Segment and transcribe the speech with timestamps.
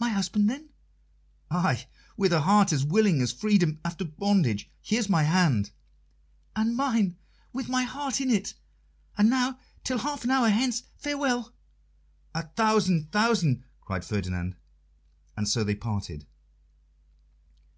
[0.00, 0.70] "My husband, then?"
[1.50, 1.86] "Ay,
[2.16, 5.72] with a heart as willing as freedom after bondage: here's my hand."
[6.56, 7.18] "And mine,
[7.52, 8.54] with my heart in it.
[9.18, 11.52] And now, till half an hour hence, farewell!"
[12.34, 14.56] "A thousand thousand!" cried Ferdinand;
[15.36, 16.26] and so they parted.